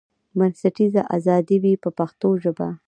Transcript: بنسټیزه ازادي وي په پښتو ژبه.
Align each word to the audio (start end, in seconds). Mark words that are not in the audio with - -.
بنسټیزه 0.37 1.01
ازادي 1.17 1.57
وي 1.63 1.73
په 1.83 1.89
پښتو 1.97 2.27
ژبه. 2.43 2.67